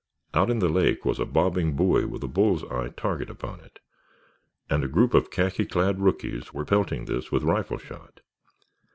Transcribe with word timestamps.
Out 0.33 0.49
in 0.49 0.57
the 0.57 0.67
lake 0.67 1.05
was 1.05 1.19
a 1.19 1.27
bobbing 1.27 1.75
buoy 1.75 2.05
with 2.05 2.23
a 2.23 2.27
bulls 2.27 2.63
eye 2.71 2.89
target 2.97 3.29
upon 3.29 3.59
it, 3.59 3.77
and 4.67 4.83
a 4.83 4.87
group 4.87 5.13
of 5.13 5.29
khaki 5.29 5.63
clad 5.63 5.99
rookies 5.99 6.51
were 6.51 6.65
pelting 6.65 7.05
this 7.05 7.31
with 7.31 7.43
rifle 7.43 7.77
shot. 7.77 8.21